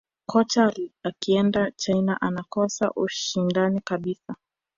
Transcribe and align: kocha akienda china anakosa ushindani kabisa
kocha 0.25 0.73
akienda 1.03 1.71
china 1.71 2.21
anakosa 2.21 2.91
ushindani 2.95 3.81
kabisa 3.81 4.35